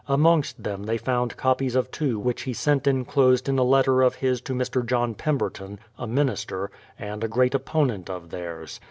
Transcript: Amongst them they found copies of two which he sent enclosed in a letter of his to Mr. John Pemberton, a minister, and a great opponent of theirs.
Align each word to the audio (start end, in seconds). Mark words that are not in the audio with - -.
Amongst 0.07 0.63
them 0.63 0.85
they 0.85 0.97
found 0.97 1.37
copies 1.37 1.75
of 1.75 1.91
two 1.91 2.17
which 2.17 2.41
he 2.41 2.53
sent 2.53 2.87
enclosed 2.87 3.47
in 3.47 3.59
a 3.59 3.63
letter 3.63 4.01
of 4.01 4.15
his 4.15 4.41
to 4.41 4.53
Mr. 4.55 4.83
John 4.83 5.13
Pemberton, 5.13 5.79
a 5.95 6.07
minister, 6.07 6.71
and 6.97 7.23
a 7.23 7.27
great 7.27 7.53
opponent 7.53 8.09
of 8.09 8.31
theirs. 8.31 8.79